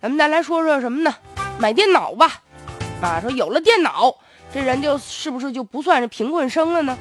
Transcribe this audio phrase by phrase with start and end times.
[0.00, 1.14] 咱们再来说说什么呢？
[1.58, 2.40] 买电脑吧，
[3.02, 4.14] 啊，说有了电脑，
[4.54, 6.96] 这人就是不是就不算是贫困生了呢？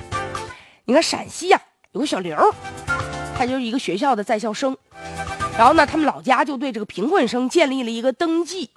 [0.86, 2.36] 你看陕西呀，有个小刘，
[3.38, 4.76] 他就是一个学校的在校生，
[5.58, 8.72] 然后呢，他们老家就对这个贫困生建立了一个登记，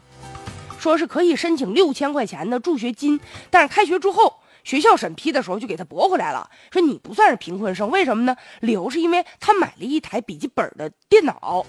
[0.79, 3.19] 说是可以申请六千块钱的助学金，
[3.49, 8.37] 但是开学之后，学校审批的时候就给他驳回来了，说你不算是贫困生，为什么呢？
[8.61, 11.65] 理由是因为他买了一台笔记本的电脑。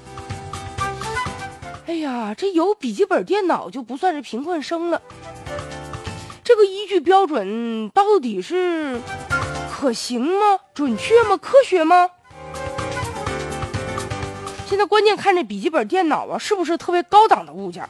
[1.87, 5.01] 哎呀，这有笔记本电脑就不算是贫困生了。
[6.43, 8.99] 这个依据标准到底是
[9.71, 10.59] 可行吗？
[10.73, 11.37] 准确吗？
[11.37, 12.09] 科学吗？
[14.65, 17.87] 现在关键看这笔记本电脑啊，是不是特别高档的物件？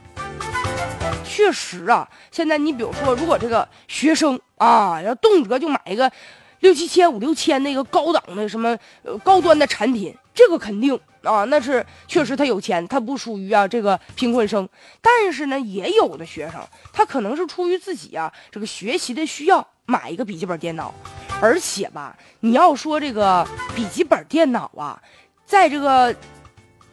[1.24, 6.12] 确实啊，现在你比如说，如果这个学生啊，要动辄就买一个
[6.60, 11.00] 六七千、五六千那个高档的什么呃高端的产品，这个肯定。
[11.24, 14.68] 啊，那是确实他有钱，他不属于啊这个贫困生。
[15.02, 16.60] 但是呢，也有的学生，
[16.92, 20.92] 他可能是出于自己啊这个学习的需要，买一个笔记本电脑。
[21.40, 25.00] 而且吧，你要说这个笔记本电脑啊，
[25.46, 26.12] 在这个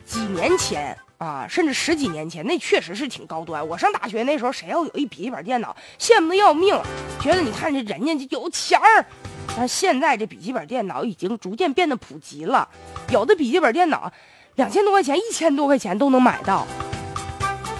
[0.05, 3.67] 几年前啊，甚至十几年前，那确实是挺高端。
[3.67, 6.79] 我上大学那时候，谁要有一笔记本电脑，羡慕的要命，
[7.19, 9.07] 觉得你看这人家就有钱儿。
[9.57, 12.69] 但现在这笔记本电脑已经逐渐变得普及了，
[13.11, 14.13] 有的笔记本电脑
[14.55, 16.67] 两千多块钱、一千多块钱都能买到。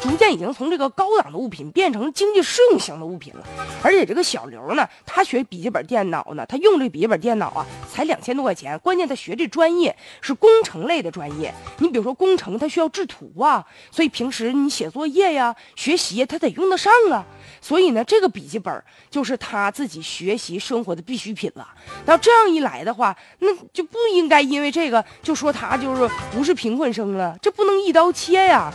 [0.01, 3.45] 逐渐已经从这个高档的物品变成经济适用型的物品了，
[3.83, 8.79] 而且这个小刘呢，他学笔记本电脑呢，他用这笔记本电脑啊，才两千多块钱。
[8.79, 17.25] 关键他学这专业是工程类的专业，你比如说工程，他需要制图啊，所以平时你写作业呀、学习他得用得上啊。
[17.61, 21.67] 所以呢，这个笔记本就是他自己学习生活的必需品了。
[22.07, 28.73] 那这样一来的话，那就不应该因为这个就说他就是不是贫困生了，这不能一刀切呀。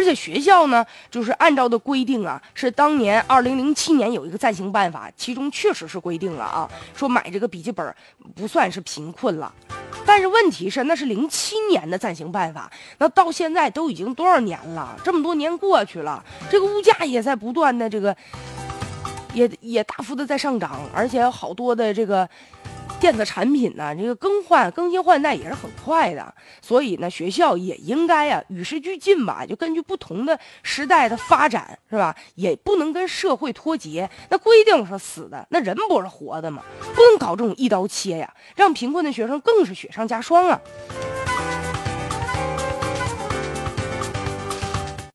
[0.00, 6.66] 而且学校呢，就是按照的规定啊，是当年二零零七年有一个暂行办法，其中确实是规定了啊，
[6.96, 7.94] 说买这个笔记本
[8.34, 9.52] 不算是贫困了。
[10.06, 14.98] 但是问题是，那是零七年的暂行办法，那到现在都已经多少年了？
[15.04, 18.16] 这么多年过去了，这个物价也在不断的这个，
[19.34, 22.26] 也也大幅的在上涨，而且好多的这个。
[23.00, 32.14] 电子产品呢，这个更换、更新换代也是很快的，所以呢，学校也应该呀与时俱进吧，就根据不同的时代的发展，是吧？
[32.34, 34.08] 也不能跟社会脱节。
[34.28, 36.62] 那规定是死的，那人不是活的吗？
[36.94, 40.60] 不能搞这种一刀切呀，让贫困的学生更是雪上加霜啊！